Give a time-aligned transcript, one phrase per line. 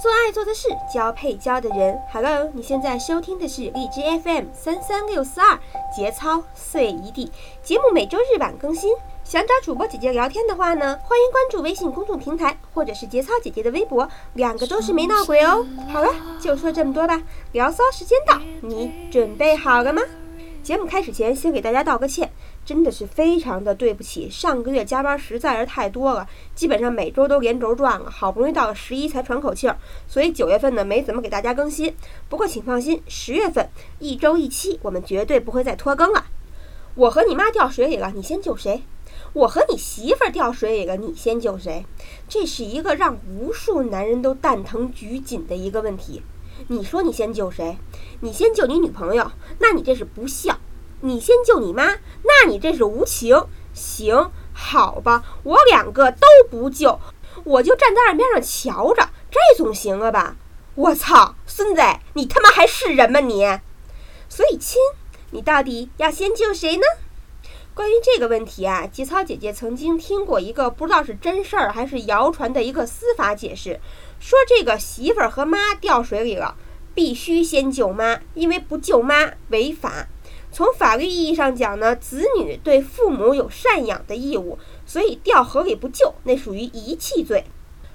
[0.00, 2.00] 做爱做的事，交配交的人。
[2.10, 5.58] Hello，你现在收听的是荔枝 FM 三三六四二
[5.94, 7.30] 节操碎一地
[7.62, 8.94] 节目，每周日晚更新。
[9.24, 15.66] 想找主播姐姐聊天的话呢，欢迎关注微信公众平台或者是节操姐姐的微博，两个都是没闹鬼哦。
[15.92, 16.08] 好了，
[16.40, 17.22] 就说这么多吧，
[17.52, 20.00] 聊骚时间到，你准备好了吗？
[20.62, 22.30] 节目开始前，先给大家道个歉。
[22.64, 29.76] 真的是非常的对不起，上个月加班实在是太多了，基本上每周都连轴转了，好不容易到了十一才喘口气儿，
[30.06, 31.94] 所以九月份呢没怎么给大家更新。
[32.28, 36.26] 不过请放心，十月份一周一期，我们绝对不会再拖更了。
[36.94, 38.82] 我和你妈掉水里了，你先救谁？
[39.32, 41.84] 我和你媳妇儿掉水里了，你先救谁？
[42.28, 46.22] 这是一个让无数男人都蛋疼举紧的一个问题。
[46.68, 47.78] 你说你先救谁？
[48.20, 50.58] 你先救你女朋友，那你这是不孝。
[51.02, 53.46] 你先救你妈，那你这是无情。
[53.72, 56.98] 行，好吧，我两个都不救，
[57.44, 60.36] 我就站在岸边上瞧着，这总行了吧？
[60.74, 61.82] 我操，孙子，
[62.14, 63.44] 你他妈还是人吗你？
[64.28, 64.80] 所以亲，
[65.30, 66.82] 你到底要先救谁呢？
[67.72, 73.80] 关于这个问题啊，节操姐姐曾经听过一个不知道是真事儿还是谣传的一个司法解释，
[74.18, 76.56] 说这个媳妇儿和妈掉水里了，
[76.94, 80.08] 必须先救妈，因为不救妈违法。
[80.52, 87.44] 从法律意义上讲呢，子女对父母有赡养的义务，所以掉河里不救，那属于遗弃罪；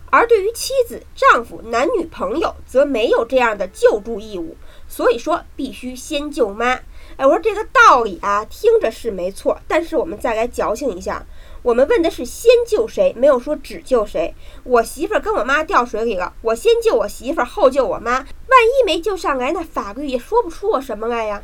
[0.10, 4.56] 而对于妻子、丈夫、男女朋友，则没有这样的救助义务。
[4.88, 6.80] 所以说，必须先救妈。
[7.18, 11.26] 哎，我说这个道理啊，听着是没错，但是我们再来矫情一下，
[11.62, 14.34] 我们问的是先救谁，没有说只救谁。
[14.64, 18.12] 我媳妇儿跟我妈掉水里了，我先救我媳妇儿，后救我妈。
[18.14, 18.26] 万
[18.64, 21.44] 一没救上来，那法律也说不出我什么来呀。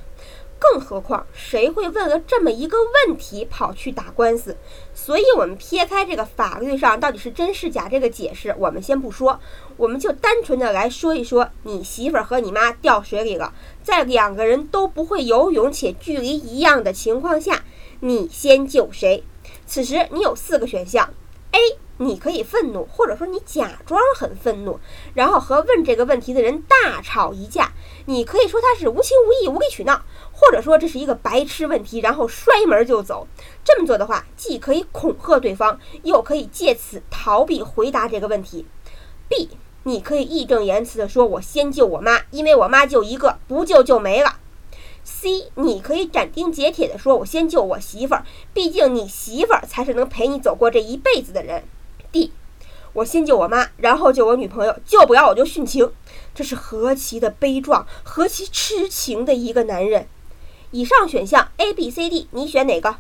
[0.62, 4.56] 更何况，谁会为了这么一个问题跑去打官司？
[4.94, 9.40] 所以，我们撇开这个法律上到底是真是假这个解释，我们先不说，
[9.76, 17.64] 我们就单纯的来说一说，你媳妇儿和你妈掉水里了，在两个人都不会游泳且距离一样的情况下，
[18.02, 19.24] 你先救谁？
[19.66, 21.10] 此时你有四个选项
[21.52, 21.60] ：A，
[22.02, 24.80] 你可以愤怒，或者说你假装很愤怒，
[25.14, 27.72] 然后和问这个问题的人大吵一架。
[28.08, 30.02] 你可以说他是无情无义、无理取闹。
[30.34, 33.28] 或者说这是一个白痴问题，然后摔门就走。
[33.64, 38.66] 这么做的话，既可以恐吓对方，又可以借此逃避回答这个问题。
[39.30, 39.50] B，
[39.84, 44.38] 你可以义正言辞地说：“我先救我妈，因为我妈就一个，不救就没了。”
[45.04, 51.64] C，你可以斩钉截铁地说：“我先救我媳妇儿，毕竟你媳妇儿才是能陪你走过这一辈子的人。”
[52.94, 55.92] 我先救我妈，然后救我女朋友，救不了我就殉情。
[56.36, 60.08] 这是何其的悲壮，何其痴情的一个男人。
[60.72, 62.98] 以上选项 A、B、C、D，你选哪个？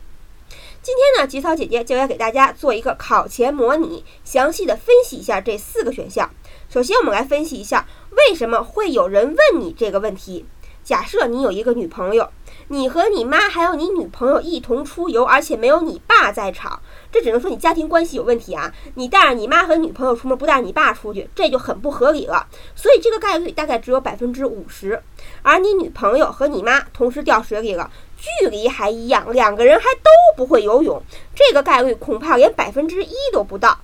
[0.81, 6.29] 今天呢，吉草姐姐就要给大家做一个考前模拟，详细的分析一下这四个选项。
[6.69, 10.45] 首先，我们来分析一下为什么会有人问你这个问题。
[10.83, 12.29] 假设你有一个女朋友。
[12.67, 16.81] 你和你妈还有你女朋友一同出游，而且没有你爸在场，
[17.11, 18.71] 这只能说你家庭关系有问题啊！
[18.95, 22.47] 你带着你妈和女朋友出门，不带你爸出去，这就很不合理了。
[22.73, 25.03] 所以这个概率大概只有百分之五十。
[25.41, 31.01] 而你女朋友和你妈同时掉水里了，距离还一样，两个人还都不会游泳，
[31.35, 33.77] 这个概率恐怕连百分之一都不到。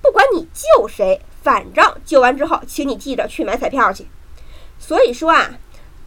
[0.00, 4.08] 不管你救谁，反正救完之后，请你记着去买彩票去。
[4.80, 5.52] 所以说啊。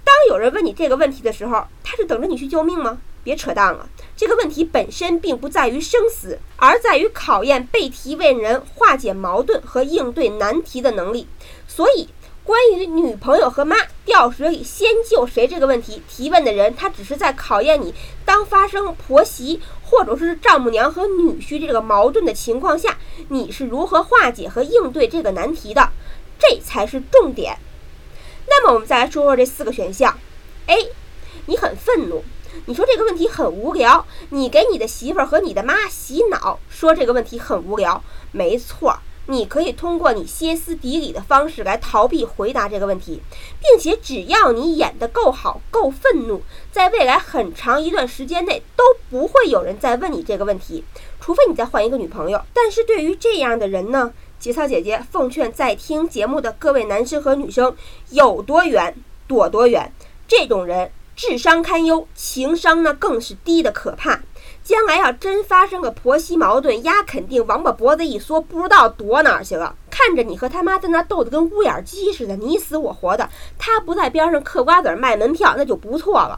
[0.06, 3.00] 当有人问你这个问题的时候，他是等着你去救命吗？
[3.24, 11.28] 别扯淡了，这个问题本身并不在于生死，而在于考验被提问人化解矛盾和应对难题的能力。
[11.68, 12.08] 所以，
[12.44, 22.96] 关于女朋友和妈掉水里先救谁这个问题，提问的人他只是在考验你，当发生婆媳或者是丈母娘和女婿这个矛盾的情况下，
[23.30, 25.90] 你是如何化解和应对这个难题的，
[26.38, 27.58] 这才是重点。
[28.58, 30.18] 那么我们再来说说这四个选项。
[30.68, 30.90] A，
[31.48, 32.24] 你很愤怒，
[32.68, 38.02] 你说这个问题很无聊，你给你的媳妇儿和你的妈洗脑，说这个问题很无聊。
[38.32, 43.22] 没错，你可以通过你歇斯底里的方式来逃避回答这个问题，
[43.60, 46.42] 并且只要你演得够好、够愤怒，
[46.72, 50.86] 在未来很长一段时间内都不会有人再问你这个问题，
[51.20, 52.42] 除非你再换一个女朋友。
[52.54, 54.14] 但是对于这样的人呢？
[54.46, 57.76] 节操姐姐奉劝在听节目的各位男生和女生，
[58.12, 58.96] 有多远
[59.28, 59.92] 躲多远。
[60.28, 64.20] 这种人智商堪忧，情商呢更是低的可怕。
[64.64, 69.76] 将来要真发生个婆媳矛盾，丫肯定王八脖子一缩，不知道躲哪儿去了。
[69.98, 76.38] 看着你和他妈在那斗得跟乌眼鸡似的，你死我活的，他不在边上嗑瓜子卖门票，那就不错了。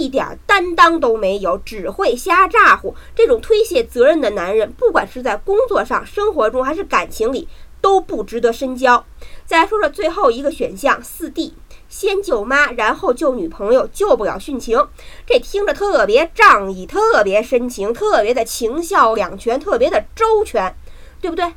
[0.00, 2.92] 一点担当都没有，只会瞎咋呼。
[3.14, 7.46] 这种推卸责任的男人，不管是在工作上、生活中还是感情里，
[7.80, 9.06] 都不值得深交。
[9.46, 11.54] 再说说最后一个选项，四 D，
[11.88, 14.88] 先救妈，然后救女朋友，救不了殉情，
[15.24, 20.74] 这听着特别仗义，特别深情，特别的情孝两全，特别的周全，
[21.20, 21.54] 对不对？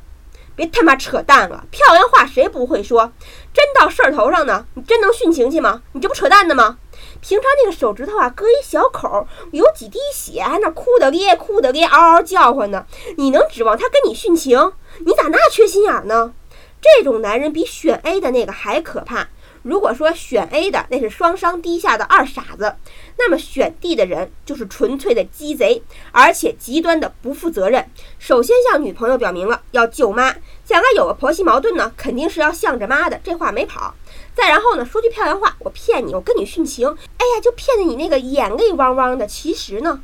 [0.54, 3.12] 别他妈扯淡了，漂亮话谁不会说？
[3.52, 5.82] 真到事儿头上呢，你真能殉情去吗？
[5.92, 6.78] 你这不扯淡呢吗？
[7.20, 12.86] 平常那个手指头啊，割一小口，有几滴血，还那哭的咧，哭的咧，嗷嗷叫唤呢。
[13.16, 14.72] 你能指望他跟你殉情？
[15.04, 16.32] 你咋那缺心眼呢？
[16.80, 19.28] 这种男人比选 A 的那个还可怕。
[19.62, 22.74] 如果说选 A 的那是双商低下的二傻子，
[23.24, 25.80] 那么选 D 的人就是纯粹的鸡贼，
[26.10, 27.88] 而且极端的不负责任。
[28.18, 30.34] 首先向女朋友表明了要救妈，
[30.64, 33.94] 将来有个婆媳矛盾呢，肯定是要向着妈的，这话没跑。
[34.34, 39.24] 再然后呢，说句漂亮话，我骗你，我跟你殉情，哎呀，就骗得你那个眼泪汪汪的。
[39.24, 40.00] 其实呢，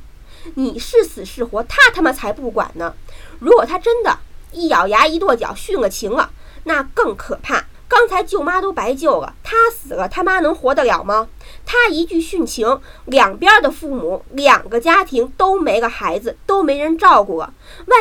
[0.55, 2.95] 你是死是活，他他妈才不管呢。
[3.41, 4.19] 如果他真的
[4.53, 6.31] 一咬牙一跺脚殉了情了，
[6.65, 7.65] 那更可怕。
[7.89, 11.29] 刚才舅妈都白救了，他死了，他妈能活得了吗？
[11.65, 17.39] 他一句殉情，两边的父母，两个家庭都没个孩子，都没人照顾。
[17.39, 17.51] 万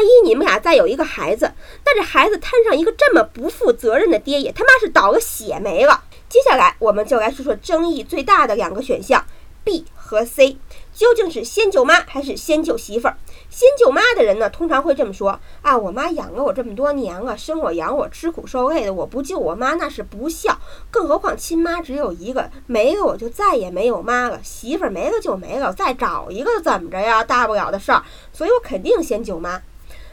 [0.03, 1.53] 一你们俩再有一个孩子，
[1.85, 6.03] 那这孩子摊上一个这么不负责任的爹，也他妈是倒了血霉了。
[6.27, 9.25] 接下来，我们就来说说争议最大的两个选项
[9.67, 10.57] ，B 和 C。
[10.93, 13.17] 究竟是先救妈还是先救媳妇儿？
[13.49, 20.57] 先救妈的人呢，通常会这么说啊：我妈养了我这么多年了，生我养我，吃苦受累的，我不救我妈那是不孝。
[20.89, 24.39] 更何况亲妈只有一个，没了我就再也没有妈了。
[24.41, 27.23] 媳妇儿没了就没了，再找一个怎么着呀？
[27.23, 28.01] 大不了的事儿。
[28.31, 29.61] 所以我肯定先救妈。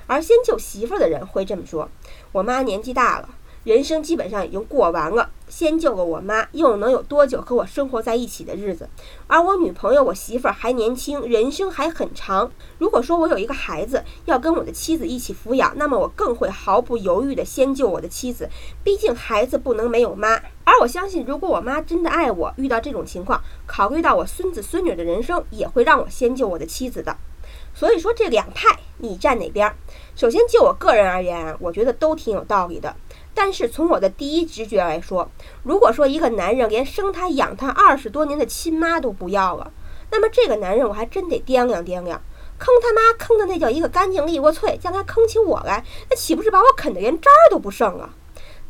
[0.06, 1.88] 而先救媳妇儿的人会这么说：
[2.32, 3.30] 我妈年纪大了。
[3.64, 8.86] 人生基本上已经过完了，先救了我妈，又能有多久和我生活在一起的日子？
[9.26, 12.52] 而我女朋友、我媳妇儿还年轻，人生还很长。
[12.76, 18.50] 如果说我有一个孩子要跟我的妻子一起抚养，那么我更会毫不犹豫地先救我的妻子，
[18.82, 20.36] 毕竟孩子不能没有妈。
[20.64, 27.16] 而我相信，如果我妈真的爱我，遇到这种情况，考虑到我孙子孙女的人生，也会让我先救我的妻子的。
[27.74, 29.74] 所以说，这两派你站哪边？
[30.14, 32.94] 首先，就我个人而言，我觉得都挺有道理的。
[33.34, 35.28] 但是从我的第一直觉来说，
[35.64, 39.72] 如果说一个男人连生他养他二十多年的亲妈都不要了，
[40.10, 42.22] 那么这个男人我还真得掂量掂量，
[42.58, 48.14] 坑他妈坑的那叫一个干净利落脆，将来坑起我来，那岂不是把我啃得连渣儿都不剩啊？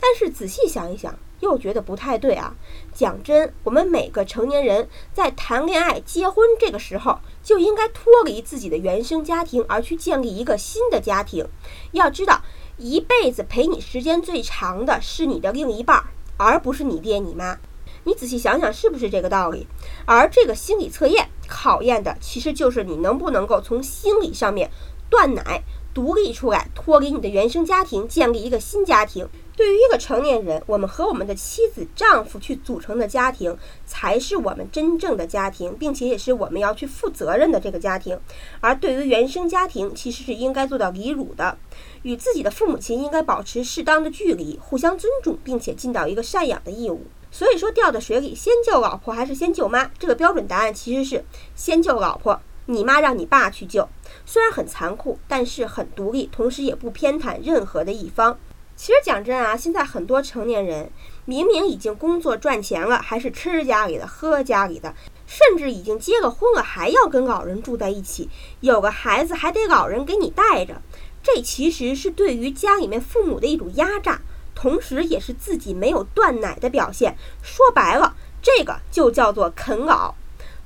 [0.00, 2.54] 但是仔细想一想，又觉得不太对啊。
[2.92, 11.46] 讲真，我们每个成年人在谈恋爱、结婚这个时候，就应该脱离自己的原生家庭，而去建立一个新的家庭。
[11.92, 12.40] 要知道。
[12.76, 16.04] 一辈子陪你时间最长的是你的另一半，
[16.36, 17.58] 而不是你爹你妈。
[18.04, 19.66] 你仔细想想，是不是这个道理？
[20.04, 24.70] 而这个心理测验考验的，其实就是你能不能够从心理上面
[25.08, 25.62] 断奶。
[25.94, 29.28] 独立出来，脱离你的原生家庭，建立一个新家庭。
[29.56, 33.56] 对于一个成年人，我们和我们的妻子、丈夫去组成的家庭，
[33.86, 38.18] 才是我们真正的家庭，并且也是我们要去负责任的这个家庭。
[38.60, 41.56] 而对于原生家庭，其实是应该做到离乳的，
[42.02, 47.06] 与自己的父母亲应该保持适当的距离，互相尊重，并且尽到一个赡养的义务。
[47.30, 49.90] 所以说，掉到水里，先救老婆还是先救妈？
[49.98, 51.24] 这个标准答案其实是
[51.54, 52.40] 先救老婆。
[52.66, 53.88] 你妈让你爸去救，
[54.24, 58.38] 虽然很残酷，但是很独立，同时也不偏袒任何的一方。
[58.76, 60.90] 其实讲真啊，现在很多成年人
[61.24, 64.94] 明明已经工作赚钱了，还是吃家里的、喝家里的，
[65.26, 68.28] 甚至已经结了婚了，还要跟老人住在一起，
[68.60, 70.82] 有个孩子还得老人给你带着。
[71.22, 74.20] 这其实是对于家里面父母的一种压榨，
[74.54, 77.16] 同时也是自己没有断奶的表现。
[77.42, 80.14] 说白了，这个就叫做啃老。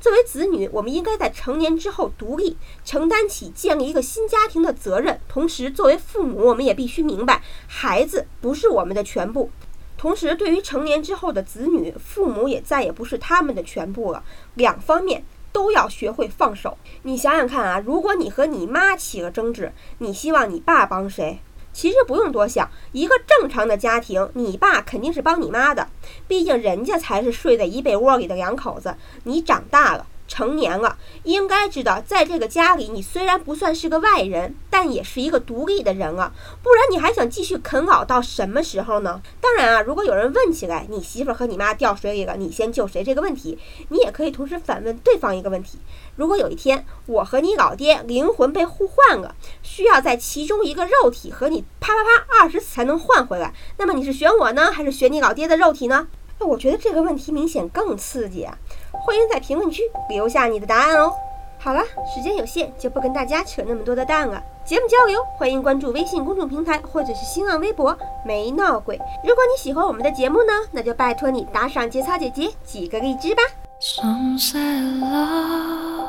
[0.00, 5.20] 作为子女，我们应该在成年之后独立承担起建立一个新家庭的责任。
[5.28, 9.50] 同时，作为父母，我们也必须明白，孩子不是我们的全部。
[9.96, 14.22] 同时，对于成年之后的子女，父母也再也不是他们的全部了。
[14.54, 16.78] 两方面都要学会放手。
[17.02, 21.40] 你想想看啊，如果你和你妈起了争执，你希望你爸帮谁？
[21.72, 25.88] 其实不用多想，一个正常的家庭，你爸肯定是帮你妈的，
[26.26, 28.96] 毕竟人家才是睡在一被窝里的两口子。
[29.24, 30.06] 你长大了。
[30.28, 36.32] 成年了，应该知道，在这个家里，你虽然不算是个外人，但也是一个独立的人了。
[36.62, 39.20] 不然你还想继续啃老到什么时候呢？
[39.40, 43.58] 当然啊，如果有人问起来，你媳妇和你妈掉水里了，你先救谁这个问题，
[43.88, 45.78] 你也可以同时反问对方一个问题：
[46.16, 56.06] 如果有一天我和你老爹灵魂被互换了，需要在其中一个肉体和你啪啪啪二十次才能换回来，那么你是选我呢，还是选你老爹的肉体呢？
[56.40, 58.56] 那我觉得这个问题明显更刺激啊！
[58.92, 61.12] 欢迎在评论区留下你的答案哦。
[61.60, 61.82] 好了，
[62.14, 64.40] 时间有限，就不跟大家扯那么多的蛋了。
[64.64, 68.96] 节目交流，欢迎关注微信公众平台或者是新浪微博“没闹鬼”。
[69.24, 73.42] 如果你喜欢我们的节目呢，那就拜托你打赏节操姐姐几个荔枝吧。
[73.80, 76.08] Some say love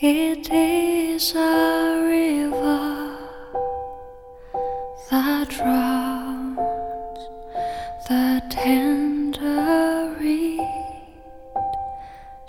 [0.00, 3.10] it is a river
[5.10, 6.56] that drowns
[8.06, 8.40] the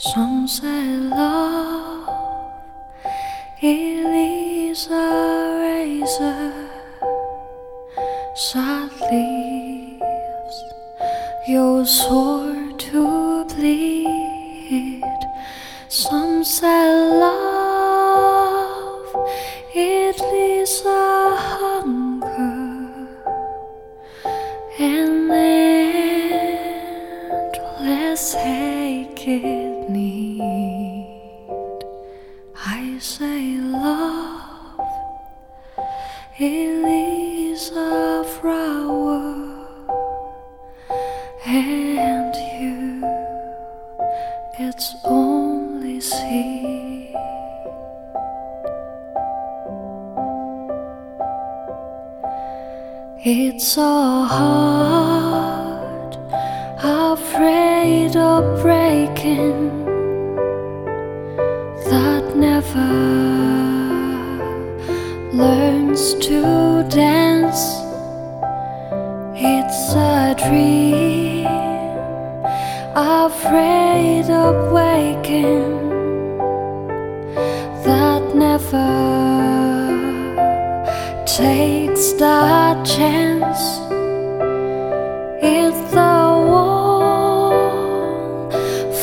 [0.02, 2.08] Some say love
[3.62, 6.70] it is a razor
[8.54, 10.64] that leaves
[11.50, 15.04] your sword to bleed.
[15.90, 19.16] Some say love
[19.76, 22.80] it leaves a hunger
[24.80, 25.30] and
[27.42, 31.80] endless ache it need.
[32.66, 34.80] I say love
[36.38, 39.50] it is a flower
[41.46, 43.04] and you
[44.58, 47.16] it's only seed.
[53.22, 56.12] It's so hard,
[56.82, 59.59] afraid of breaking,
[81.40, 83.64] takes the chance.
[85.42, 87.72] It's the one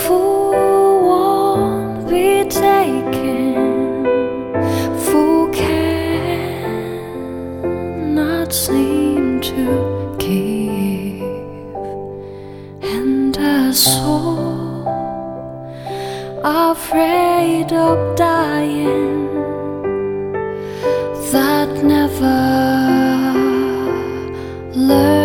[0.00, 0.22] who
[1.08, 4.04] won't be taken,
[5.06, 6.92] who cannot
[8.52, 9.64] seem to
[10.18, 11.22] give,
[12.82, 14.84] and a soul
[16.44, 19.25] afraid of dying
[21.86, 23.32] never
[24.74, 25.15] learn.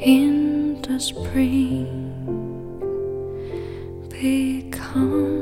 [0.00, 1.86] In the spring.
[4.08, 5.39] Becomes